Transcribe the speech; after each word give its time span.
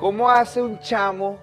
¿Cómo 0.00 0.30
hace 0.30 0.62
un 0.62 0.80
chamo 0.80 1.38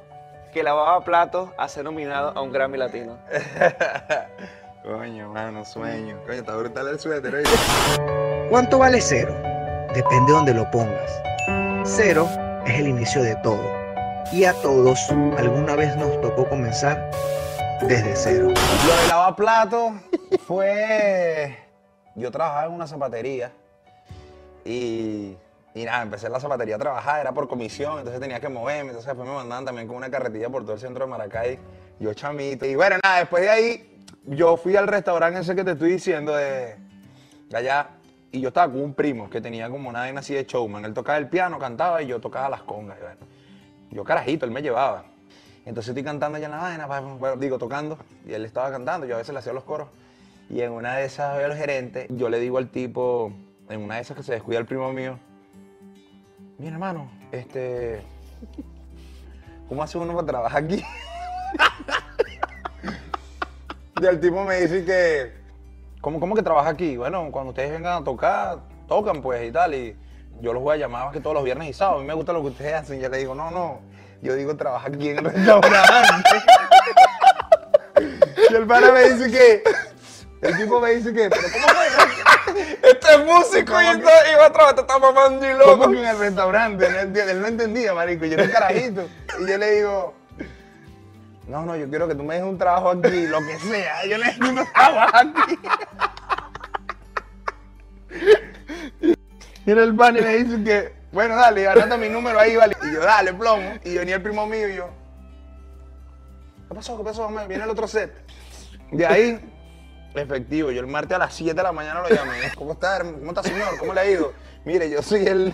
que 0.51 0.63
lavaba 0.63 1.03
platos 1.03 1.51
a 1.59 1.67
ser 1.67 1.83
nominado 1.83 2.31
a 2.35 2.41
un 2.41 2.51
Grammy 2.51 2.75
Latino? 2.79 3.15
Coño, 4.83 5.29
mano, 5.29 5.63
sueño. 5.63 6.17
Coño, 6.25 6.39
está 6.39 6.55
brutal 6.55 6.87
el 6.87 6.99
suéter, 6.99 7.35
oye. 7.35 8.49
¿Cuánto 8.49 8.79
vale 8.79 8.99
cero? 8.99 9.31
Depende 9.93 10.31
de 10.31 10.37
donde 10.37 10.53
lo 10.55 10.71
pongas. 10.71 11.21
Cero 11.83 12.27
es 12.65 12.79
el 12.79 12.87
inicio 12.87 13.21
de 13.21 13.35
todo. 13.37 13.61
Y 14.31 14.45
a 14.45 14.53
todos 14.53 15.07
alguna 15.37 15.75
vez 15.75 15.95
nos 15.95 16.19
tocó 16.21 16.49
comenzar 16.49 17.11
desde 17.81 18.15
cero. 18.15 18.47
Lo 18.47 19.01
de 19.03 19.07
lavaplatos 19.07 19.93
fue. 20.47 21.55
Yo 22.15 22.31
trabajaba 22.31 22.65
en 22.65 22.71
una 22.71 22.87
zapatería 22.87 23.51
y, 24.65 25.37
y 25.77 25.85
nada, 25.85 26.01
empecé 26.01 26.27
la 26.29 26.39
zapatería 26.39 26.75
a 26.75 26.79
trabajar, 26.79 27.21
era 27.21 27.31
por 27.33 27.47
comisión, 27.47 27.99
entonces 27.99 28.19
tenía 28.19 28.39
que 28.39 28.49
moverme, 28.49 28.89
entonces 28.89 29.05
después 29.05 29.27
me 29.27 29.35
mandaban 29.35 29.65
también 29.65 29.87
con 29.87 29.97
una 29.97 30.09
carretilla 30.09 30.49
por 30.49 30.63
todo 30.63 30.73
el 30.73 30.79
centro 30.79 31.05
de 31.05 31.11
Maracay, 31.11 31.59
yo 31.99 32.13
chamito. 32.13 32.65
Y 32.65 32.75
bueno, 32.75 32.97
nada, 33.03 33.19
después 33.19 33.43
de 33.43 33.49
ahí 33.49 34.03
yo 34.25 34.57
fui 34.57 34.75
al 34.75 34.87
restaurante 34.87 35.39
ese 35.39 35.55
que 35.55 35.63
te 35.63 35.71
estoy 35.71 35.91
diciendo 35.91 36.35
de, 36.35 36.75
de 37.49 37.57
allá 37.57 37.89
y 38.31 38.41
yo 38.41 38.47
estaba 38.49 38.71
con 38.71 38.81
un 38.81 38.93
primo 38.93 39.29
que 39.29 39.39
tenía 39.39 39.69
como 39.69 39.89
una 39.89 39.99
vaina 39.99 40.19
así 40.19 40.33
de 40.33 40.45
showman. 40.45 40.83
Él 40.83 40.93
tocaba 40.93 41.17
el 41.17 41.29
piano, 41.29 41.59
cantaba 41.59 42.01
y 42.01 42.07
yo 42.07 42.19
tocaba 42.19 42.49
las 42.49 42.63
congas. 42.63 42.97
yo 43.91 44.03
carajito, 44.03 44.45
él 44.45 44.51
me 44.51 44.61
llevaba. 44.61 45.05
Entonces 45.65 45.89
estoy 45.89 46.03
cantando 46.03 46.37
allá 46.37 46.45
en 46.45 46.51
la 46.79 46.87
vaina, 46.87 47.35
digo, 47.37 47.57
tocando, 47.57 47.97
y 48.25 48.33
él 48.33 48.45
estaba 48.45 48.71
cantando, 48.71 49.05
yo 49.05 49.15
a 49.15 49.17
veces 49.17 49.33
le 49.33 49.39
hacía 49.39 49.53
los 49.53 49.63
coros. 49.63 49.89
Y 50.49 50.61
en 50.61 50.71
una 50.71 50.95
de 50.95 51.05
esas 51.05 51.37
veo 51.37 51.45
al 51.45 51.57
gerente, 51.57 52.07
yo 52.09 52.29
le 52.29 52.39
digo 52.39 52.57
al 52.57 52.69
tipo, 52.69 53.33
en 53.69 53.81
una 53.81 53.95
de 53.95 54.01
esas 54.01 54.15
que 54.15 54.23
se 54.23 54.31
descuida 54.31 54.59
el 54.59 54.65
primo 54.65 54.93
mío, 54.93 55.19
mira 56.57 56.73
hermano, 56.73 57.09
este, 57.31 58.01
¿cómo 59.69 59.83
hace 59.83 59.97
uno 59.97 60.13
para 60.15 60.27
trabajar 60.27 60.63
aquí? 60.63 60.83
y 64.01 64.05
el 64.05 64.19
tipo 64.19 64.43
me 64.43 64.61
dice 64.61 64.83
que, 64.83 65.33
¿cómo, 66.01 66.19
¿cómo 66.19 66.35
que 66.35 66.41
trabaja 66.41 66.69
aquí? 66.69 66.97
Bueno, 66.97 67.29
cuando 67.31 67.51
ustedes 67.51 67.71
vengan 67.71 68.01
a 68.01 68.03
tocar, 68.03 68.59
tocan 68.87 69.21
pues 69.21 69.47
y 69.47 69.51
tal, 69.51 69.75
y 69.75 69.95
yo 70.41 70.53
los 70.53 70.63
voy 70.63 70.75
a 70.75 70.77
llamar 70.77 71.05
más 71.05 71.13
que 71.13 71.19
todos 71.19 71.35
los 71.35 71.43
viernes 71.43 71.69
y 71.69 71.73
sábados, 71.73 71.99
a 71.99 72.01
mí 72.01 72.07
me 72.07 72.15
gusta 72.15 72.33
lo 72.33 72.41
que 72.41 72.47
ustedes 72.47 72.73
hacen, 72.73 72.99
yo 72.99 73.09
le 73.09 73.17
digo, 73.17 73.35
no, 73.35 73.51
no, 73.51 73.81
yo 74.21 74.33
digo, 74.33 74.55
trabaja 74.55 74.87
aquí 74.87 75.09
en 75.09 75.19
el 75.19 75.25
restaurante. 75.25 76.29
y 78.49 78.55
el 78.55 78.65
pana 78.65 78.91
me 78.91 79.09
dice 79.09 79.31
que, 79.31 79.63
el 80.41 80.57
tipo 80.57 80.79
me 80.79 80.91
dice 80.91 81.13
que, 81.13 81.29
pero 81.29 81.47
¿cómo 81.53 81.67
que? 81.67 82.16
Este 82.83 83.13
es 83.13 83.25
músico 83.25 83.81
y 83.81 83.85
esto 83.85 84.09
iba 84.33 84.45
a 84.45 84.51
trabajar, 84.51 84.75
te 84.75 84.81
está 84.81 84.97
mamando 84.99 85.45
y 85.45 85.51
¿Cómo 85.53 85.65
loco. 85.77 85.91
que 85.91 85.99
en 85.99 86.05
el 86.07 86.19
restaurante? 86.19 86.85
Él 86.87 86.93
no 86.93 86.99
entiende- 86.99 87.31
él 87.31 87.41
no 87.41 87.47
entendía, 87.47 87.93
marico. 87.93 88.25
Yo 88.25 88.33
era 88.33 88.43
un 88.43 88.49
carajito. 88.49 89.07
Y 89.39 89.47
yo 89.49 89.57
le 89.57 89.71
digo, 89.75 90.13
no, 91.47 91.65
no, 91.65 91.75
yo 91.75 91.87
quiero 91.89 92.07
que 92.07 92.15
tú 92.15 92.23
me 92.23 92.35
dejes 92.35 92.49
un 92.49 92.57
trabajo 92.57 92.89
aquí, 92.91 93.27
lo 93.27 93.39
que 93.39 93.59
sea. 93.59 94.05
Yo 94.05 94.17
necesito 94.17 94.65
trabajo 94.73 95.17
aquí. 95.17 95.59
Y 99.65 99.71
era 99.71 99.83
el 99.83 99.95
pan 99.95 100.17
y 100.17 100.21
me 100.21 100.35
dice 100.37 100.63
que, 100.63 100.93
bueno, 101.11 101.35
dale, 101.35 101.67
anota 101.67 101.97
mi 101.97 102.09
número 102.09 102.39
ahí, 102.39 102.55
vale. 102.55 102.75
Y 102.83 102.93
yo, 102.93 103.01
dale, 103.01 103.33
plomo. 103.33 103.73
Y 103.83 103.95
venía 103.97 104.15
el 104.15 104.21
primo 104.21 104.45
mío 104.47 104.69
y 104.69 104.75
yo, 104.75 104.89
¿qué 106.69 106.75
pasó? 106.75 106.97
¿Qué 106.97 107.03
pasó? 107.03 107.27
Viene 107.47 107.63
el 107.63 107.69
otro 107.69 107.87
set. 107.87 108.13
De 108.91 109.05
ahí, 109.05 109.39
efectivo, 110.15 110.71
yo 110.71 110.79
el 110.81 110.87
martes 110.87 111.15
a 111.15 111.19
las 111.19 111.33
7 111.33 111.53
de 111.53 111.63
la 111.63 111.71
mañana 111.71 112.01
lo 112.01 112.09
llamé. 112.09 112.37
¿Cómo 112.55 112.73
está? 112.73 112.99
¿Cómo 112.99 113.29
está, 113.29 113.43
señor? 113.43 113.77
¿Cómo 113.77 113.93
le 113.93 114.01
ha 114.01 114.05
ido? 114.09 114.33
Mire, 114.65 114.89
yo 114.89 115.01
soy 115.01 115.25
el, 115.27 115.53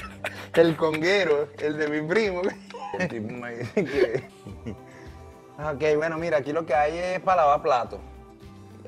el 0.54 0.76
conguero, 0.76 1.48
el 1.58 1.76
de 1.76 1.88
mi 1.88 2.06
primo. 2.08 2.42
El 2.98 3.06
tipo 3.06 3.30
me 3.30 3.54
dice 3.54 3.84
que... 3.84 4.24
"Ah, 5.58 5.72
Ok, 5.74 5.82
bueno, 5.98 6.16
mira, 6.16 6.38
aquí 6.38 6.54
lo 6.54 6.64
que 6.64 6.74
hay 6.74 6.96
es 6.96 7.20
para 7.20 7.42
lavar 7.42 7.60
platos. 7.60 8.00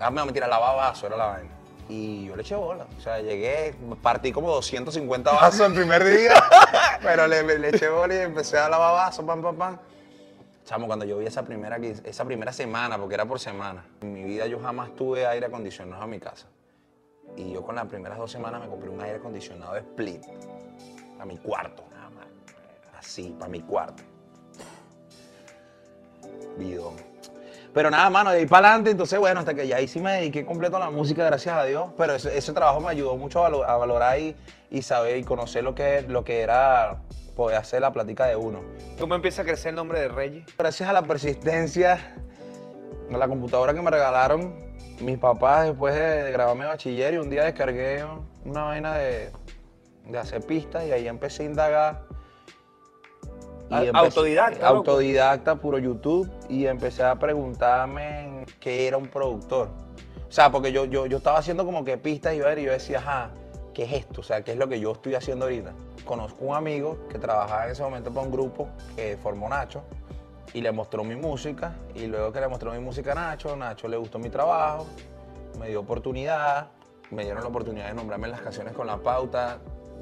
Ah, 0.00 0.08
no, 0.10 0.24
mentira, 0.24 0.48
lavar 0.48 0.74
vasos 0.74 1.04
era 1.04 1.18
la 1.18 1.26
vaina. 1.26 1.50
Y 1.90 2.24
yo 2.24 2.34
le 2.34 2.40
eché 2.40 2.54
bola. 2.54 2.86
O 2.96 3.00
sea, 3.02 3.20
llegué, 3.20 3.74
partí 4.00 4.32
como 4.32 4.50
250 4.52 5.30
vasos 5.32 5.60
el 5.66 5.74
primer 5.74 6.02
día, 6.02 6.32
pero 7.02 7.26
le 7.26 7.68
eché 7.68 7.90
bola 7.90 8.14
y 8.14 8.18
empecé 8.18 8.56
a 8.56 8.70
lavar 8.70 8.94
vasos, 8.94 9.22
pam, 9.24 9.42
pam, 9.42 9.56
pam. 9.56 9.78
Chamo, 10.70 10.86
cuando 10.86 11.04
yo 11.04 11.18
vi 11.18 11.26
esa 11.26 11.42
primera, 11.42 11.78
esa 11.78 12.24
primera 12.24 12.52
semana, 12.52 12.96
porque 12.96 13.16
era 13.16 13.26
por 13.26 13.40
semana, 13.40 13.84
en 14.02 14.12
mi 14.12 14.22
vida 14.22 14.46
yo 14.46 14.60
jamás 14.60 14.94
tuve 14.94 15.26
aire 15.26 15.46
acondicionado 15.46 16.04
en 16.04 16.10
mi 16.10 16.20
casa. 16.20 16.46
Y 17.36 17.50
yo 17.50 17.62
con 17.62 17.74
las 17.74 17.86
primeras 17.86 18.16
dos 18.18 18.30
semanas 18.30 18.60
me 18.60 18.68
compré 18.68 18.88
un 18.88 19.00
aire 19.00 19.16
acondicionado 19.16 19.74
de 19.74 19.80
split 19.80 20.22
a 21.18 21.26
mi 21.26 21.38
cuarto, 21.38 21.82
nada 21.90 22.10
más. 22.10 22.26
Así, 22.96 23.34
para 23.36 23.50
mi 23.50 23.62
cuarto. 23.62 24.04
Bidón. 26.56 26.94
Pero 27.74 27.90
nada, 27.90 28.08
mano, 28.08 28.30
de 28.30 28.38
ahí 28.38 28.46
para 28.46 28.68
adelante, 28.68 28.92
entonces, 28.92 29.18
bueno, 29.18 29.40
hasta 29.40 29.54
que 29.54 29.66
ya 29.66 29.74
ahí 29.74 29.88
sí 29.88 29.98
me 29.98 30.12
dediqué 30.12 30.46
completo 30.46 30.76
a 30.76 30.78
la 30.78 30.90
música, 30.90 31.24
gracias 31.24 31.56
a 31.56 31.64
Dios. 31.64 31.90
Pero 31.96 32.14
ese, 32.14 32.38
ese 32.38 32.52
trabajo 32.52 32.78
me 32.78 32.90
ayudó 32.90 33.16
mucho 33.16 33.44
a 33.44 33.76
valorar 33.76 34.20
y, 34.20 34.36
y 34.70 34.82
saber 34.82 35.16
y 35.16 35.24
conocer 35.24 35.64
lo 35.64 35.74
que, 35.74 36.02
lo 36.02 36.22
que 36.22 36.42
era 36.42 37.00
poder 37.40 37.56
hacer 37.56 37.80
la 37.80 37.90
plática 37.90 38.26
de 38.26 38.36
uno. 38.36 38.60
¿Cómo 38.98 39.14
empieza 39.14 39.40
a 39.40 39.44
crecer 39.46 39.70
el 39.70 39.76
nombre 39.76 39.98
de 39.98 40.08
Reggie? 40.08 40.44
Gracias 40.58 40.86
a 40.86 40.92
la 40.92 41.00
persistencia, 41.00 42.14
a 43.10 43.16
la 43.16 43.26
computadora 43.28 43.72
que 43.72 43.80
me 43.80 43.90
regalaron 43.90 44.54
mis 45.00 45.16
papás 45.16 45.64
después 45.68 45.94
de, 45.94 46.24
de 46.24 46.32
grabarme 46.32 46.66
bachiller 46.66 47.14
y 47.14 47.16
un 47.16 47.30
día 47.30 47.44
descargué 47.44 48.04
una 48.44 48.64
vaina 48.64 48.94
de, 48.94 49.30
de 50.04 50.18
hacer 50.18 50.42
pistas 50.44 50.84
y 50.86 50.92
ahí 50.92 51.08
empecé 51.08 51.44
a 51.44 51.46
indagar. 51.46 52.02
Empecé- 53.70 53.96
autodidacta. 53.96 54.68
Autodidacta, 54.68 55.54
puro 55.56 55.78
YouTube. 55.78 56.30
Y 56.50 56.66
empecé 56.66 57.04
a 57.04 57.14
preguntarme 57.18 58.44
qué 58.60 58.86
era 58.86 58.98
un 58.98 59.06
productor. 59.06 59.68
O 60.28 60.30
sea, 60.32 60.52
porque 60.52 60.72
yo, 60.72 60.84
yo, 60.84 61.06
yo 61.06 61.16
estaba 61.16 61.38
haciendo 61.38 61.64
como 61.64 61.86
que 61.86 61.96
pistas 61.96 62.34
y 62.34 62.38
yo 62.38 62.44
decía, 62.46 62.98
ajá, 62.98 63.30
¿qué 63.72 63.84
es 63.84 63.92
esto? 63.94 64.20
O 64.20 64.24
sea, 64.24 64.42
¿qué 64.42 64.52
es 64.52 64.58
lo 64.58 64.68
que 64.68 64.78
yo 64.78 64.92
estoy 64.92 65.14
haciendo 65.14 65.46
ahorita? 65.46 65.72
Conozco 66.04 66.44
un 66.44 66.56
amigo 66.56 67.06
que 67.08 67.18
trabajaba 67.18 67.66
en 67.66 67.72
ese 67.72 67.82
momento 67.82 68.12
para 68.12 68.26
un 68.26 68.32
grupo 68.32 68.68
que 68.96 69.16
formó 69.16 69.48
Nacho 69.48 69.82
y 70.52 70.60
le 70.60 70.72
mostró 70.72 71.04
mi 71.04 71.16
música. 71.16 71.74
Y 71.94 72.06
luego 72.06 72.32
que 72.32 72.40
le 72.40 72.48
mostró 72.48 72.72
mi 72.72 72.80
música 72.80 73.12
a 73.12 73.14
Nacho, 73.14 73.56
Nacho 73.56 73.88
le 73.88 73.96
gustó 73.96 74.18
mi 74.18 74.30
trabajo, 74.30 74.86
me 75.58 75.68
dio 75.68 75.80
oportunidad, 75.80 76.68
me 77.10 77.24
dieron 77.24 77.42
la 77.42 77.48
oportunidad 77.48 77.88
de 77.88 77.94
nombrarme 77.94 78.26
en 78.26 78.32
las 78.32 78.40
canciones 78.40 78.72
con 78.74 78.86
la 78.86 78.98
pauta. 78.98 79.58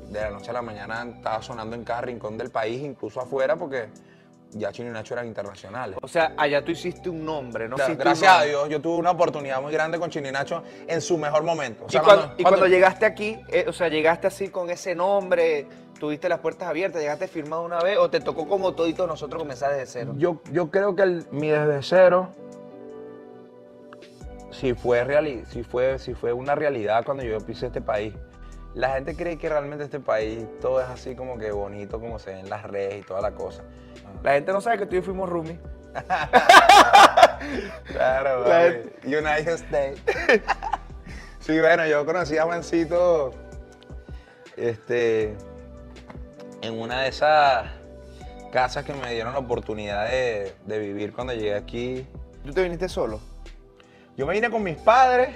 De 0.09 0.21
la 0.21 0.31
noche 0.31 0.49
a 0.51 0.55
la 0.55 0.63
mañana 0.63 1.07
estaba 1.17 1.43
sonando 1.43 1.77
en 1.77 1.85
cada 1.85 2.01
rincón 2.01 2.39
del 2.39 2.51
país, 2.51 2.83
incluso 2.83 3.21
afuera, 3.21 3.57
porque 3.57 3.89
ya 4.53 4.73
Chino 4.73 4.89
y 4.89 4.93
Nacho 4.93 5.15
eran 5.15 5.27
internacionales. 5.27 5.99
O 6.03 6.09
sea, 6.09 6.33
allá 6.37 6.65
tú 6.65 6.71
hiciste 6.71 7.11
un 7.11 7.25
nombre, 7.25 7.69
¿no? 7.69 7.75
O 7.75 7.79
sea, 7.79 7.87
Hiciste 7.87 8.03
un 8.03 8.05
gracias 8.05 8.33
a. 8.33 8.43
Dios, 8.45 8.69
yo 8.69 8.81
tuve 8.81 8.97
una 8.97 9.11
oportunidad 9.11 9.61
muy 9.61 9.73
grande 9.73 9.99
con 9.99 10.11
Chino 10.11 10.29
y 10.29 10.33
Nacho 10.33 10.63
en 10.87 11.01
su 11.01 11.19
mejor 11.19 11.43
momento. 11.43 11.85
O 11.87 11.91
sea, 11.91 12.01
y 12.01 12.05
cuando, 12.05 12.35
y 12.39 12.43
cuando 12.43 12.67
llegaste 12.67 13.07
aquí, 13.07 13.39
eh, 13.49 13.67
o 13.69 13.73
sea, 13.73 13.89
llegaste 13.89 14.27
así 14.27 14.49
con 14.49 14.71
ese 14.71 14.95
nombre, 14.95 15.67
tuviste 16.01 16.29
las 16.29 16.39
puertas 16.39 16.69
abiertas, 16.69 17.01
llegaste 17.03 17.29
firmado 17.29 17.63
una 17.63 17.81
vez 17.81 17.99
o 17.99 18.09
te 18.09 18.21
tocó 18.21 18.49
como 18.49 18.73
todito 18.75 19.07
nosotros 19.07 19.43
comenzar 19.43 19.73
desde 19.73 19.87
cero. 19.87 20.15
Yo, 20.17 20.41
yo 20.53 20.71
creo 20.71 20.95
que 20.97 21.03
el- 21.03 21.27
mi 21.31 21.49
desde 21.49 21.83
cero 21.83 22.29
si 24.51 24.75
fue, 24.75 25.05
reali- 25.05 25.45
si, 25.47 25.63
fue, 25.63 25.99
si 25.99 26.15
fue 26.15 26.33
una 26.33 26.55
realidad 26.55 27.05
cuando 27.05 27.23
yo 27.23 27.39
pisé 27.39 27.67
este 27.67 27.81
país. 27.81 28.15
La 28.79 28.91
gente 28.91 29.17
cree 29.17 29.37
que 29.39 29.49
realmente 29.49 29.83
este 29.83 29.99
país 29.99 30.47
todo 30.61 30.81
es 30.81 30.87
así 30.87 31.17
como 31.17 31.37
que 31.37 31.51
bonito, 31.51 31.99
como 31.99 32.21
se 32.21 32.31
ve 32.31 32.39
en 32.39 32.49
las 32.49 32.63
redes 32.63 33.01
y 33.01 33.03
toda 33.03 33.21
la 33.21 33.33
cosa. 33.33 33.65
La 34.23 34.35
gente 34.35 34.53
no 34.53 34.61
sabe 34.61 34.79
que 34.79 34.87
tú 34.87 34.95
y 34.95 34.99
yo 35.01 35.03
fuimos 35.05 35.29
roomies. 35.29 35.59
Claro, 37.89 38.47
La 38.49 38.67
papi. 38.67 39.17
United 39.17 39.49
States. 39.55 40.01
sí, 41.41 41.59
bueno, 41.59 41.87
yo 41.87 42.07
conocí 42.07 42.37
a 42.39 42.45
Juancito 42.45 43.33
este, 44.57 45.35
en 46.63 46.79
una 46.81 47.03
de 47.03 47.09
esas 47.09 47.71
casas 48.53 48.85
que 48.85 48.93
me 48.93 49.13
dieron 49.13 49.33
la 49.33 49.41
oportunidad 49.41 50.09
de, 50.09 50.55
de 50.67 50.79
vivir 50.79 51.13
cuando 51.13 51.33
llegué 51.33 51.55
aquí. 51.55 52.07
¿Tú 52.45 52.53
te 52.53 52.63
viniste 52.63 52.89
solo? 52.89 53.21
Yo 54.17 54.25
me 54.27 54.35
vine 54.35 54.51
con 54.51 54.63
mis 54.63 54.77
padres 54.77 55.35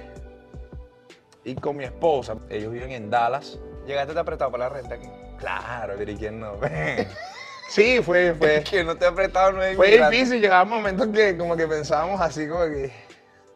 y 1.44 1.54
con 1.54 1.76
mi 1.76 1.84
esposa. 1.84 2.36
Ellos 2.48 2.72
viven 2.72 2.90
en 2.92 3.10
Dallas. 3.10 3.58
Llegaste 3.86 4.14
te 4.14 4.20
apretado 4.20 4.50
para 4.50 4.68
la 4.68 4.74
renta 4.74 4.94
aquí. 4.94 5.08
Claro, 5.38 5.94
pero 5.98 6.10
¿y 6.10 6.16
quién 6.16 6.38
no? 6.40 6.54
sí, 7.68 8.00
fue, 8.02 8.34
fue, 8.34 8.62
Que 8.62 8.84
no 8.84 8.96
te 8.96 9.06
ha 9.06 9.08
apretado, 9.08 9.52
no 9.52 9.62
es 9.62 9.76
Fue 9.76 9.88
inmigrante. 9.88 10.16
difícil, 10.16 10.40
llegaba 10.40 10.64
momentos 10.64 11.08
que 11.08 11.36
como 11.36 11.56
que 11.56 11.66
pensábamos 11.66 12.20
así 12.20 12.46
como 12.48 12.64
que, 12.64 12.92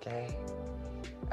¿qué? 0.01 0.27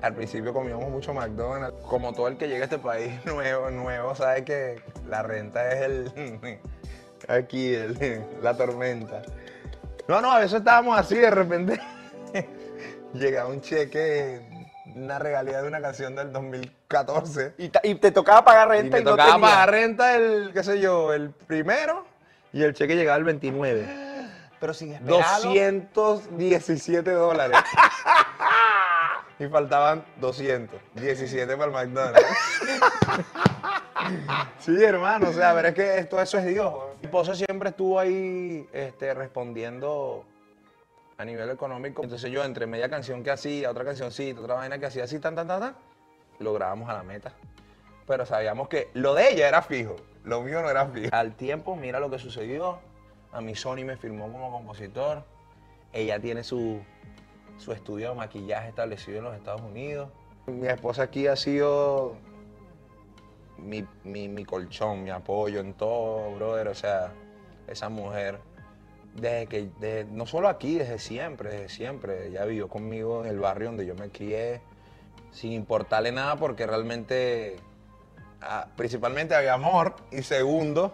Al 0.01 0.13
principio 0.15 0.53
comíamos 0.53 0.89
mucho 0.89 1.13
McDonald's. 1.13 1.79
Como 1.85 2.11
todo 2.13 2.27
el 2.27 2.37
que 2.37 2.47
llega 2.47 2.61
a 2.61 2.63
este 2.65 2.77
país 2.77 3.13
nuevo, 3.25 3.69
nuevo, 3.71 4.13
sabe 4.15 4.43
que 4.43 4.81
la 5.07 5.23
renta 5.23 5.71
es 5.71 5.81
el, 5.81 6.59
aquí, 7.27 7.73
el- 7.73 8.23
la 8.41 8.55
tormenta. 8.55 9.21
No, 10.07 10.19
no, 10.21 10.31
a 10.33 10.39
veces 10.39 10.59
estábamos 10.59 10.99
así, 10.99 11.15
de 11.15 11.31
repente 11.31 11.79
llegaba 13.13 13.49
un 13.49 13.61
cheque, 13.61 14.41
una 14.95 15.19
regalía 15.19 15.61
de 15.61 15.67
una 15.67 15.81
canción 15.81 16.15
del 16.15 16.31
2014. 16.31 17.55
Y, 17.57 17.71
y 17.83 17.95
te 17.95 18.11
tocaba 18.11 18.43
pagar 18.43 18.67
Y 18.69 18.81
renta 18.81 18.97
me 18.97 19.01
y, 19.01 19.03
no 19.03 19.11
tocaba 19.11 19.39
pagar 19.39 19.71
renta 19.71 20.15
el, 20.15 20.51
qué 20.53 20.63
sé 20.63 20.79
yo, 20.79 21.13
el 21.13 21.31
primero 21.31 22.05
Y 22.51 22.63
el 22.63 22.73
cheque 22.73 22.95
llegaba 22.95 23.17
el 23.17 23.23
29. 23.23 23.87
Pero 24.59 24.73
sin 24.73 24.93
esperarlo. 24.93 25.49
217 25.49 27.11
dólares. 27.11 27.57
y 29.39 29.47
faltaban 29.47 30.05
200. 30.21 30.79
17 30.95 31.57
para 31.57 31.65
el 31.65 31.71
McDonald's. 31.71 32.27
sí, 34.59 34.83
hermano, 34.83 35.29
o 35.29 35.33
sea, 35.33 35.53
pero 35.53 35.67
es 35.69 35.73
que 35.73 35.97
esto, 35.97 36.21
eso 36.21 36.37
es 36.37 36.45
Dios. 36.45 36.73
Mi 37.01 37.05
esposa 37.05 37.35
siempre 37.35 37.69
estuvo 37.69 37.99
ahí 37.99 38.67
este, 38.71 39.13
respondiendo 39.13 40.25
a 41.17 41.25
nivel 41.25 41.49
económico. 41.49 42.03
Entonces 42.03 42.31
yo 42.31 42.43
entre 42.43 42.65
media 42.67 42.89
canción 42.89 43.23
que 43.23 43.31
hacía, 43.31 43.69
otra 43.69 43.85
cancioncita, 43.85 44.41
otra 44.41 44.55
vaina 44.55 44.79
que 44.79 44.85
hacía 44.87 45.03
así, 45.03 45.19
tan, 45.19 45.35
tan, 45.35 45.47
tan, 45.47 45.59
tan, 45.59 45.75
lográbamos 46.39 46.89
a 46.89 46.93
la 46.93 47.03
meta. 47.03 47.33
Pero 48.07 48.25
sabíamos 48.25 48.67
que 48.67 48.89
lo 48.93 49.13
de 49.13 49.31
ella 49.31 49.47
era 49.47 49.61
fijo, 49.61 49.95
lo 50.23 50.41
mío 50.41 50.61
no 50.61 50.69
era 50.69 50.85
fijo. 50.87 51.09
Al 51.15 51.35
tiempo, 51.35 51.75
mira 51.75 51.99
lo 51.99 52.09
que 52.09 52.19
sucedió. 52.19 52.79
A 53.31 53.41
mi 53.41 53.55
Sony 53.55 53.83
me 53.85 53.97
firmó 53.97 54.31
como 54.31 54.51
compositor. 54.51 55.23
Ella 55.93 56.19
tiene 56.19 56.43
su, 56.43 56.81
su 57.57 57.71
estudio 57.71 58.09
de 58.09 58.15
maquillaje 58.15 58.69
establecido 58.69 59.19
en 59.19 59.23
los 59.23 59.35
Estados 59.35 59.61
Unidos. 59.61 60.09
Mi 60.47 60.67
esposa 60.67 61.03
aquí 61.03 61.27
ha 61.27 61.35
sido 61.35 62.15
mi, 63.57 63.85
mi- 64.03 64.27
mi 64.27 64.45
colchón, 64.45 65.03
mi 65.03 65.09
apoyo 65.09 65.59
en 65.61 65.73
todo, 65.73 66.31
brother. 66.35 66.67
O 66.67 66.75
sea, 66.75 67.11
esa 67.67 67.89
mujer, 67.89 68.39
desde 69.15 69.47
que, 69.47 69.69
desde- 69.79 70.05
no 70.05 70.25
solo 70.25 70.47
aquí, 70.49 70.77
desde 70.77 70.99
siempre, 70.99 71.49
desde 71.51 71.69
siempre. 71.69 72.27
Ella 72.27 72.45
vivió 72.45 72.67
conmigo 72.67 73.23
en 73.23 73.29
el 73.29 73.39
barrio 73.39 73.67
donde 73.67 73.85
yo 73.85 73.95
me 73.95 74.09
crié, 74.09 74.61
sin 75.31 75.51
importarle 75.53 76.11
nada, 76.11 76.35
porque 76.35 76.65
realmente, 76.67 77.57
ah, 78.41 78.67
principalmente 78.75 79.35
había 79.35 79.53
amor. 79.53 79.95
Y 80.11 80.21
segundo, 80.23 80.93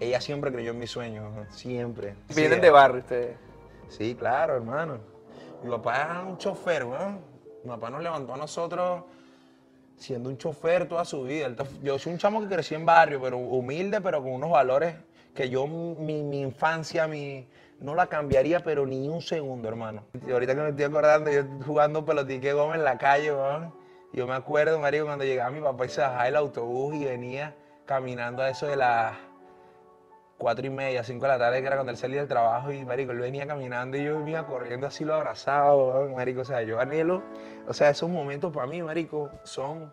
ella 0.00 0.20
siempre 0.20 0.52
creyó 0.52 0.70
en 0.72 0.78
mis 0.78 0.90
sueños, 0.90 1.32
siempre. 1.50 2.14
Vienen 2.34 2.58
Sí, 2.58 2.60
de 2.62 2.70
barrio 2.70 3.00
ustedes. 3.00 3.36
Sí, 3.88 4.14
claro, 4.14 4.54
hermano. 4.56 4.98
Mi 5.62 5.70
papá 5.70 5.96
era 6.02 6.20
un 6.22 6.38
chofer, 6.38 6.84
weón. 6.84 7.20
Mi 7.64 7.70
papá 7.70 7.90
nos 7.90 8.02
levantó 8.02 8.34
a 8.34 8.36
nosotros 8.36 9.02
siendo 9.96 10.28
un 10.28 10.38
chofer 10.38 10.86
toda 10.88 11.04
su 11.04 11.24
vida. 11.24 11.52
Yo 11.82 11.98
soy 11.98 12.12
un 12.12 12.18
chamo 12.18 12.40
que 12.40 12.46
crecí 12.46 12.76
en 12.76 12.86
barrio, 12.86 13.20
pero 13.20 13.36
humilde, 13.38 14.00
pero 14.00 14.22
con 14.22 14.30
unos 14.32 14.50
valores 14.50 14.94
que 15.38 15.48
yo, 15.48 15.68
mi, 15.68 16.24
mi 16.24 16.40
infancia, 16.40 17.06
mi, 17.06 17.46
no 17.78 17.94
la 17.94 18.08
cambiaría, 18.08 18.58
pero 18.58 18.84
ni 18.84 19.08
un 19.08 19.22
segundo, 19.22 19.68
hermano. 19.68 20.02
Y 20.26 20.32
ahorita 20.32 20.52
que 20.56 20.62
me 20.62 20.68
estoy 20.70 20.86
acordando, 20.86 21.30
yo 21.30 21.44
jugando 21.64 22.04
pelotique 22.04 22.52
goma 22.52 22.74
en 22.74 22.82
la 22.82 22.98
calle, 22.98 23.32
weón. 23.32 23.72
Yo 24.12 24.26
me 24.26 24.34
acuerdo, 24.34 24.80
marico, 24.80 25.06
cuando 25.06 25.24
llegaba 25.24 25.50
mi 25.52 25.60
papá 25.60 25.86
y 25.86 25.90
se 25.90 26.00
bajaba 26.00 26.26
el 26.26 26.34
autobús 26.34 26.96
y 26.96 27.04
venía 27.04 27.54
caminando 27.86 28.42
a 28.42 28.50
eso 28.50 28.66
de 28.66 28.74
las 28.74 29.16
cuatro 30.38 30.66
y 30.66 30.70
media, 30.70 31.04
cinco 31.04 31.26
de 31.26 31.28
la 31.28 31.38
tarde, 31.38 31.60
que 31.60 31.68
era 31.68 31.76
cuando 31.76 31.92
él 31.92 31.98
salía 31.98 32.18
del 32.18 32.28
trabajo 32.28 32.72
y, 32.72 32.84
marico, 32.84 33.12
él 33.12 33.20
venía 33.20 33.46
caminando 33.46 33.96
y 33.96 34.02
yo 34.02 34.18
venía 34.18 34.44
corriendo 34.44 34.88
así 34.88 35.04
lo 35.04 35.14
abrazado, 35.14 36.08
marico, 36.16 36.40
o 36.40 36.44
sea, 36.44 36.62
yo 36.62 36.80
anhelo, 36.80 37.22
o 37.68 37.72
sea, 37.72 37.90
esos 37.90 38.10
momentos 38.10 38.52
para 38.52 38.66
mí, 38.66 38.82
marico, 38.82 39.30
son 39.44 39.92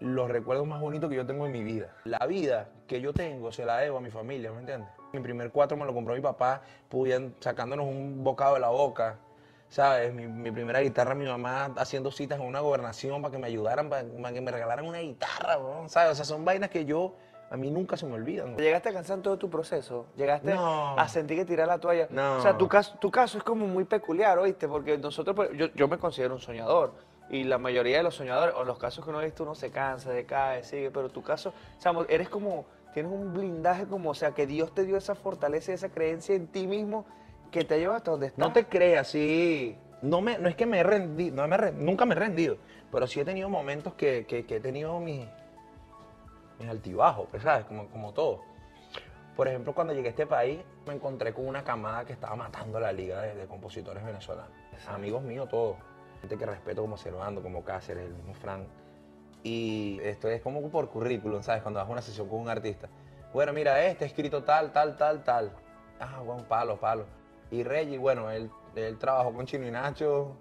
los 0.00 0.28
recuerdos 0.30 0.66
más 0.66 0.80
bonitos 0.80 1.08
que 1.10 1.16
yo 1.16 1.26
tengo 1.26 1.46
en 1.46 1.52
mi 1.52 1.62
vida. 1.62 1.88
La 2.04 2.26
vida 2.26 2.68
que 2.86 3.00
yo 3.00 3.12
tengo 3.12 3.52
se 3.52 3.64
la 3.64 3.78
debo 3.78 3.98
a 3.98 4.00
mi 4.00 4.10
familia, 4.10 4.50
¿me 4.52 4.60
entiendes? 4.60 4.88
Mi 5.12 5.20
primer 5.20 5.50
cuatro 5.50 5.76
me 5.76 5.84
lo 5.84 5.94
compró 5.94 6.14
mi 6.14 6.20
papá, 6.20 6.62
pudiendo, 6.88 7.36
sacándonos 7.40 7.86
un 7.86 8.24
bocado 8.24 8.54
de 8.54 8.60
la 8.60 8.68
boca, 8.70 9.16
¿sabes? 9.68 10.12
Mi, 10.12 10.26
mi 10.26 10.50
primera 10.50 10.80
guitarra, 10.80 11.14
mi 11.14 11.24
mamá 11.26 11.66
haciendo 11.76 12.10
citas 12.10 12.40
en 12.40 12.46
una 12.46 12.60
gobernación 12.60 13.22
para 13.22 13.32
que 13.32 13.38
me 13.38 13.46
ayudaran, 13.46 13.88
para, 13.88 14.04
para 14.20 14.34
que 14.34 14.40
me 14.40 14.50
regalaran 14.50 14.84
una 14.86 14.98
guitarra, 14.98 15.58
weón, 15.58 15.88
¿sabes? 15.88 16.12
O 16.12 16.14
sea, 16.16 16.24
son 16.24 16.44
vainas 16.44 16.70
que 16.70 16.84
yo, 16.84 17.14
a 17.50 17.56
mí 17.56 17.70
nunca 17.70 17.96
se 17.96 18.04
me 18.06 18.14
olvidan. 18.14 18.56
¿Llegaste 18.56 18.88
a 18.88 18.92
cansar 18.92 19.20
todo 19.20 19.38
tu 19.38 19.48
proceso? 19.48 20.06
¿Llegaste 20.16 20.52
No. 20.54 20.98
a 20.98 21.06
sentir 21.08 21.38
que 21.38 21.44
tirar 21.44 21.68
la 21.68 21.78
toalla? 21.78 22.08
No. 22.10 22.38
O 22.38 22.40
sea, 22.40 22.58
tu 22.58 22.66
caso, 22.68 22.96
tu 23.00 23.10
caso 23.12 23.38
es 23.38 23.44
como 23.44 23.66
muy 23.66 23.84
peculiar, 23.84 24.36
¿oíste? 24.40 24.66
Porque 24.66 24.98
nosotros, 24.98 25.36
pues, 25.36 25.50
yo, 25.56 25.66
yo 25.74 25.86
me 25.86 25.96
considero 25.98 26.34
un 26.34 26.40
soñador. 26.40 26.92
Y 27.30 27.44
la 27.44 27.58
mayoría 27.58 27.96
de 27.98 28.02
los 28.02 28.14
soñadores, 28.14 28.54
o 28.54 28.64
los 28.64 28.78
casos 28.78 29.04
que 29.04 29.10
uno 29.10 29.18
ha 29.20 29.24
visto, 29.24 29.42
uno 29.44 29.54
se 29.54 29.70
cansa, 29.70 30.10
decae, 30.10 30.62
sigue. 30.62 30.90
Pero 30.90 31.08
tu 31.08 31.22
caso, 31.22 31.50
o 31.78 31.80
sea, 31.80 31.92
mo- 31.92 32.04
eres 32.08 32.28
como, 32.28 32.66
tienes 32.92 33.10
un 33.10 33.32
blindaje 33.32 33.86
como, 33.86 34.10
o 34.10 34.14
sea, 34.14 34.32
que 34.32 34.46
Dios 34.46 34.74
te 34.74 34.84
dio 34.84 34.96
esa 34.96 35.14
fortaleza 35.14 35.70
y 35.72 35.74
esa 35.74 35.88
creencia 35.88 36.34
en 36.34 36.46
ti 36.48 36.66
mismo 36.66 37.06
que 37.50 37.64
te 37.64 37.78
lleva 37.78 37.96
hasta 37.96 38.10
donde 38.10 38.26
estás. 38.26 38.38
No 38.46 38.52
te 38.52 38.66
creas, 38.66 39.08
sí. 39.08 39.76
No, 40.02 40.20
me, 40.20 40.36
no 40.38 40.48
es 40.50 40.54
que 40.54 40.66
me 40.66 40.80
he 40.80 40.82
rendido, 40.82 41.34
no 41.36 41.48
me 41.48 41.56
he 41.56 41.72
nunca 41.72 42.04
me 42.04 42.14
he 42.14 42.18
rendido, 42.18 42.58
pero 42.92 43.06
sí 43.06 43.20
he 43.20 43.24
tenido 43.24 43.48
momentos 43.48 43.94
que, 43.94 44.26
que- 44.26 44.44
que 44.44 44.56
he 44.56 44.60
tenido 44.60 45.00
mis, 45.00 45.26
mis 46.58 46.68
altibajos, 46.68 47.26
pues, 47.30 47.42
¿sabes? 47.42 47.64
Como, 47.64 47.86
como 47.88 48.12
todo. 48.12 48.42
Por 49.34 49.48
ejemplo, 49.48 49.74
cuando 49.74 49.92
llegué 49.94 50.08
a 50.08 50.10
este 50.10 50.26
país, 50.26 50.60
me 50.86 50.92
encontré 50.94 51.32
con 51.32 51.46
una 51.48 51.64
camada 51.64 52.04
que 52.04 52.12
estaba 52.12 52.36
matando 52.36 52.78
la 52.78 52.92
liga 52.92 53.22
de, 53.22 53.34
de 53.34 53.46
compositores 53.46 54.04
venezolanos. 54.04 54.52
Amigos 54.86 55.22
míos 55.22 55.48
todos. 55.48 55.76
Que 56.28 56.46
respeto 56.46 56.82
como 56.82 56.96
Servando, 56.96 57.42
como 57.42 57.64
Cáceres, 57.64 58.06
el 58.06 58.14
mismo 58.14 58.34
Frank. 58.34 58.66
Y 59.42 60.00
esto 60.02 60.28
es 60.28 60.40
como 60.40 60.66
por 60.70 60.88
currículum, 60.88 61.42
¿sabes? 61.42 61.62
Cuando 61.62 61.80
vas 61.80 61.88
una 61.88 62.00
sesión 62.02 62.28
con 62.28 62.40
un 62.40 62.48
artista. 62.48 62.88
Bueno, 63.32 63.52
mira, 63.52 63.84
este 63.84 64.06
escrito 64.06 64.42
tal, 64.42 64.72
tal, 64.72 64.96
tal, 64.96 65.22
tal. 65.22 65.52
Ah, 66.00 66.20
bueno, 66.24 66.44
palo, 66.48 66.78
palo. 66.78 67.04
Y 67.50 67.62
Reggie, 67.62 67.98
bueno, 67.98 68.30
él, 68.30 68.50
él 68.74 68.98
trabajó 68.98 69.32
con 69.32 69.46
Chino 69.46 69.66
y 69.66 69.70
Nacho 69.70 70.36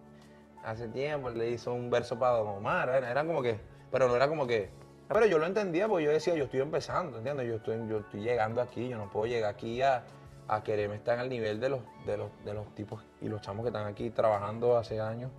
hace 0.64 0.88
tiempo, 0.88 1.30
le 1.30 1.50
hizo 1.50 1.74
un 1.74 1.90
verso 1.90 2.18
para 2.18 2.38
Don 2.38 2.48
Omar, 2.48 2.90
era, 2.90 3.12
era 3.12 3.26
como 3.26 3.42
que, 3.42 3.60
pero 3.92 4.08
no 4.08 4.16
era 4.16 4.28
como 4.28 4.48
que, 4.48 4.70
pero 5.08 5.26
yo 5.26 5.38
lo 5.38 5.46
entendía 5.46 5.88
porque 5.88 6.06
yo 6.06 6.12
decía, 6.12 6.36
yo 6.36 6.46
estoy 6.46 6.62
empezando, 6.62 7.18
¿entiendes? 7.18 7.48
Yo 7.48 7.56
estoy, 7.56 7.88
yo 7.88 8.00
estoy 8.00 8.22
llegando 8.22 8.62
aquí, 8.62 8.88
yo 8.88 8.98
no 8.98 9.10
puedo 9.10 9.26
llegar 9.26 9.54
aquí 9.54 9.82
a, 9.82 10.04
a 10.48 10.64
quererme 10.64 10.96
estar 10.96 11.20
al 11.20 11.30
nivel 11.30 11.60
de 11.60 11.70
los, 11.70 11.82
de, 12.06 12.18
los, 12.18 12.30
de 12.46 12.54
los 12.54 12.74
tipos 12.76 13.04
y 13.22 13.28
los 13.28 13.42
chamos 13.42 13.64
que 13.64 13.70
están 13.70 13.88
aquí 13.88 14.10
trabajando 14.10 14.78
hace 14.78 15.00
años, 15.00 15.32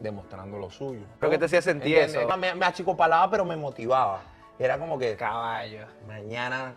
demostrando 0.00 0.58
lo 0.58 0.70
suyo. 0.70 1.06
¿Pero 1.18 1.30
qué 1.30 1.38
te 1.38 1.44
hacía 1.46 1.62
sentir 1.62 1.96
eso? 1.98 2.20
Me, 2.36 2.54
me 2.54 2.66
achicopalaba, 2.66 3.30
pero 3.30 3.44
me 3.44 3.56
motivaba. 3.56 4.20
Era 4.58 4.78
como 4.78 4.98
que, 4.98 5.16
Caballo. 5.16 5.86
mañana 6.06 6.74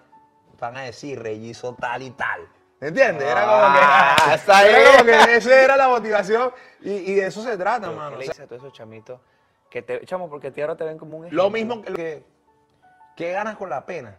van 0.60 0.78
a 0.78 0.82
decir, 0.82 1.22
Reggie 1.22 1.50
hizo 1.50 1.74
tal 1.76 2.02
y 2.02 2.12
tal. 2.12 2.42
¿Entiendes? 2.82 3.28
Era 3.30 3.42
como 3.42 3.56
Ah, 3.58 4.16
que, 4.26 4.34
está 4.36 4.66
era 4.68 4.78
bien. 4.80 4.92
como 4.92 5.06
que 5.06 5.36
esa 5.36 5.62
era 5.64 5.78
la 5.78 5.88
motivación 5.90 6.52
y, 6.82 6.92
y 6.92 7.16
de 7.16 7.28
eso 7.28 7.42
se 7.44 7.58
trata, 7.58 7.90
¿Qué 7.90 7.96
mano. 7.96 8.12
le 8.12 8.16
O 8.18 8.20
sea, 8.22 8.28
dices 8.32 8.40
a 8.40 8.48
todos 8.48 8.62
esos 8.64 8.74
chamitos? 8.74 9.20
Que 9.70 9.82
te, 9.82 10.06
chamo, 10.06 10.30
porque 10.30 10.48
a 10.48 10.52
ti 10.52 10.62
ahora 10.62 10.76
te 10.76 10.84
ven 10.86 10.98
como 10.98 11.18
un 11.18 11.24
lo 11.24 11.28
ejemplo. 11.48 11.50
mismo 11.52 11.82
que, 11.82 11.94
que, 11.94 12.24
¿qué 13.16 13.32
ganas 13.34 13.56
con 13.58 13.70
la 13.70 13.86
pena? 13.86 14.16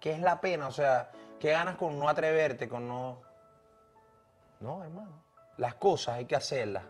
¿Qué 0.00 0.12
es 0.12 0.20
la 0.20 0.40
pena? 0.40 0.66
O 0.68 0.72
sea, 0.72 1.10
¿qué 1.38 1.52
ganas 1.52 1.76
con 1.76 1.98
no 1.98 2.08
atreverte, 2.08 2.68
con 2.68 2.88
no... 2.88 3.20
No, 4.60 4.82
hermano. 4.82 5.22
Las 5.58 5.74
cosas 5.74 6.16
hay 6.16 6.24
que 6.24 6.34
hacerlas. 6.36 6.84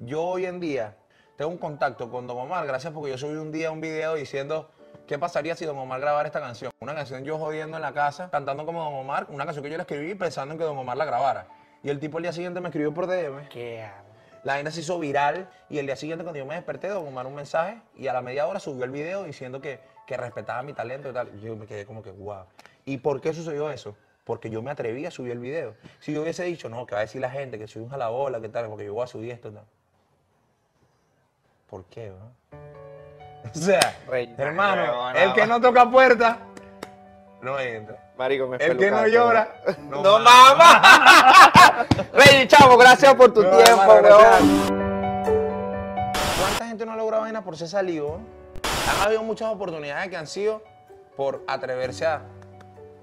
Yo 0.00 0.22
hoy 0.22 0.46
en 0.46 0.60
día 0.60 0.96
tengo 1.36 1.50
un 1.50 1.58
contacto 1.58 2.08
con 2.08 2.28
Don 2.28 2.38
Omar, 2.38 2.64
gracias 2.68 2.92
porque 2.92 3.10
yo 3.10 3.18
subí 3.18 3.36
un 3.36 3.50
día 3.50 3.72
un 3.72 3.80
video 3.80 4.14
diciendo 4.14 4.70
qué 5.08 5.18
pasaría 5.18 5.56
si 5.56 5.64
Don 5.64 5.76
Omar 5.76 6.00
grabara 6.00 6.28
esta 6.28 6.40
canción. 6.40 6.70
Una 6.78 6.94
canción 6.94 7.24
yo 7.24 7.36
jodiendo 7.36 7.76
en 7.78 7.82
la 7.82 7.92
casa, 7.92 8.30
cantando 8.30 8.64
como 8.64 8.84
Don 8.84 8.94
Omar, 8.94 9.26
una 9.28 9.44
canción 9.44 9.64
que 9.64 9.70
yo 9.70 9.76
le 9.76 9.82
escribí 9.82 10.14
pensando 10.14 10.52
en 10.52 10.58
que 10.58 10.64
Don 10.64 10.78
Omar 10.78 10.96
la 10.96 11.04
grabara. 11.04 11.48
Y 11.82 11.90
el 11.90 11.98
tipo 11.98 12.18
el 12.18 12.22
día 12.22 12.32
siguiente 12.32 12.60
me 12.60 12.68
escribió 12.68 12.94
por 12.94 13.08
DM. 13.08 13.48
¿Qué? 13.48 13.88
La 14.44 14.52
vaina 14.52 14.70
se 14.70 14.80
hizo 14.80 15.00
viral 15.00 15.50
y 15.68 15.78
el 15.78 15.86
día 15.86 15.96
siguiente 15.96 16.22
cuando 16.22 16.38
yo 16.38 16.46
me 16.46 16.54
desperté, 16.54 16.86
Don 16.88 17.04
Omar 17.04 17.26
un 17.26 17.34
mensaje 17.34 17.82
y 17.96 18.06
a 18.06 18.12
la 18.12 18.22
media 18.22 18.46
hora 18.46 18.60
subió 18.60 18.84
el 18.84 18.92
video 18.92 19.24
diciendo 19.24 19.60
que, 19.60 19.80
que 20.06 20.16
respetaba 20.16 20.62
mi 20.62 20.74
talento 20.74 21.10
y 21.10 21.12
tal. 21.12 21.40
Yo 21.40 21.56
me 21.56 21.66
quedé 21.66 21.84
como 21.86 22.04
que, 22.04 22.12
wow. 22.12 22.44
¿Y 22.84 22.98
por 22.98 23.20
qué 23.20 23.34
sucedió 23.34 23.68
eso? 23.68 23.96
Porque 24.22 24.48
yo 24.48 24.62
me 24.62 24.70
atreví 24.70 25.06
a 25.06 25.10
subir 25.10 25.32
el 25.32 25.40
video. 25.40 25.74
Si 25.98 26.12
yo 26.12 26.22
hubiese 26.22 26.44
dicho, 26.44 26.68
no, 26.68 26.86
que 26.86 26.94
va 26.94 27.00
a 27.00 27.04
decir 27.04 27.20
la 27.20 27.30
gente 27.30 27.58
que 27.58 27.66
soy 27.66 27.82
un 27.82 27.88
jalabola, 27.88 28.40
que 28.40 28.48
tal, 28.48 28.68
porque 28.68 28.84
yo 28.84 28.94
voy 28.94 29.02
a 29.02 29.08
subir 29.08 29.32
esto, 29.32 29.50
tal. 29.50 29.64
¿Por 31.68 31.84
qué, 31.86 32.10
no? 32.10 32.58
O 33.54 33.58
sea, 33.58 33.96
Rey, 34.08 34.34
hermano, 34.36 35.10
el 35.12 35.32
que 35.32 35.46
no 35.46 35.60
toca 35.60 35.88
puerta, 35.88 36.38
no 37.40 37.58
entra. 37.58 38.10
Marico, 38.18 38.48
me 38.48 38.56
El 38.56 38.76
que 38.76 38.90
no 38.90 39.06
llora, 39.06 39.48
¿no? 39.78 40.02
no 40.02 40.02
¡No 40.02 40.18
mama. 40.18 41.86
Rey, 42.12 42.48
chavo, 42.48 42.76
gracias 42.76 43.14
por 43.14 43.32
tu 43.32 43.42
tiempo, 43.42 43.92
hermano. 43.92 44.18
¿Cuánta 46.40 46.66
gente 46.66 46.84
no 46.84 46.96
logra 46.96 47.20
vaina 47.20 47.44
por 47.44 47.56
ser 47.56 47.68
salido? 47.68 48.18
Han 48.90 49.06
habido 49.06 49.22
muchas 49.22 49.48
oportunidades 49.52 50.08
que 50.08 50.16
han 50.16 50.26
sido 50.26 50.62
por 51.16 51.44
atreverse 51.46 52.06
a 52.06 52.22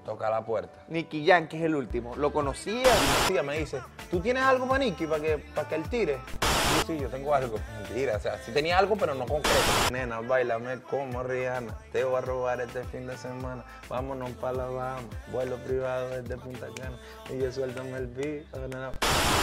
tocar 0.04 0.30
la 0.30 0.44
puerta. 0.44 0.84
Nicky 0.88 1.26
Jam, 1.26 1.48
que 1.48 1.56
es 1.56 1.64
el 1.64 1.74
último. 1.74 2.14
¿Lo 2.16 2.30
conocía? 2.32 2.92
Y 3.30 3.42
me 3.42 3.58
dice, 3.58 3.80
¿tú 4.10 4.20
tienes 4.20 4.42
algo 4.42 4.68
para 4.68 4.80
Nicky 4.80 5.06
para 5.06 5.22
que, 5.22 5.38
para 5.38 5.66
que 5.66 5.74
él 5.76 5.88
tire? 5.88 6.18
Sí, 6.66 6.82
sí, 6.86 6.98
yo 6.98 7.08
tengo 7.08 7.34
algo. 7.34 7.58
Mentira, 7.82 8.16
o 8.16 8.20
sea, 8.20 8.38
sí 8.38 8.52
tenía 8.52 8.78
algo, 8.78 8.96
pero 8.96 9.14
no 9.14 9.26
concreto. 9.26 9.58
Nena, 9.92 10.20
bailame 10.20 10.80
como 10.82 11.22
Rihanna. 11.22 11.78
Te 11.92 12.04
voy 12.04 12.16
a 12.16 12.20
robar 12.20 12.60
este 12.60 12.84
fin 12.84 13.06
de 13.06 13.16
semana. 13.16 13.64
Vámonos 13.88 14.30
para 14.32 14.58
la 14.58 14.66
Bahama. 14.66 15.08
Vuelo 15.32 15.56
privado 15.58 16.10
desde 16.10 16.36
Punta 16.36 16.66
Cana. 16.76 16.98
Y 17.30 17.38
yo 17.38 17.52
suéltame 17.52 17.96
el 17.96 18.06
beat. 18.08 18.44
ah, 18.54 18.58
nena. 18.68 18.92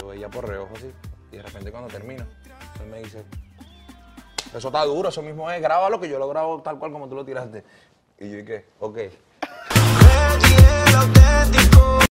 Yo 0.00 0.08
veía 0.08 0.28
por 0.28 0.48
reojo 0.48 0.74
así. 0.76 0.92
Y 1.32 1.36
de 1.36 1.42
repente 1.42 1.72
cuando 1.72 1.88
termino, 1.88 2.24
él 2.80 2.86
me 2.86 3.02
dice, 3.02 3.24
eso 4.54 4.68
está 4.68 4.84
duro, 4.84 5.08
eso 5.08 5.20
mismo 5.20 5.50
es, 5.50 5.60
grábalo 5.60 5.98
que 5.98 6.08
yo 6.08 6.18
lo 6.20 6.28
grabo 6.28 6.62
tal 6.62 6.78
cual 6.78 6.92
como 6.92 7.08
tú 7.08 7.16
lo 7.16 7.24
tiraste. 7.24 7.64
Y 8.20 8.30
yo 8.30 8.36
dije, 8.36 8.66
ok. 8.78 8.98